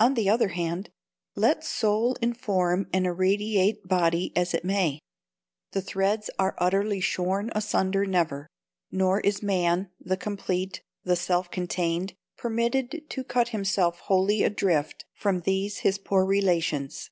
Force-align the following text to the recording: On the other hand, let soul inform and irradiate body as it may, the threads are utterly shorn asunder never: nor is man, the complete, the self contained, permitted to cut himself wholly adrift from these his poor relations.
On 0.00 0.14
the 0.14 0.28
other 0.28 0.48
hand, 0.48 0.90
let 1.36 1.62
soul 1.62 2.16
inform 2.20 2.88
and 2.92 3.06
irradiate 3.06 3.86
body 3.86 4.32
as 4.34 4.54
it 4.54 4.64
may, 4.64 4.98
the 5.70 5.80
threads 5.80 6.28
are 6.36 6.56
utterly 6.58 6.98
shorn 6.98 7.48
asunder 7.54 8.04
never: 8.04 8.48
nor 8.90 9.20
is 9.20 9.40
man, 9.40 9.92
the 10.00 10.16
complete, 10.16 10.82
the 11.04 11.14
self 11.14 11.48
contained, 11.48 12.12
permitted 12.36 13.08
to 13.10 13.22
cut 13.22 13.50
himself 13.50 14.00
wholly 14.00 14.42
adrift 14.42 15.04
from 15.14 15.42
these 15.42 15.78
his 15.86 15.96
poor 15.96 16.24
relations. 16.24 17.10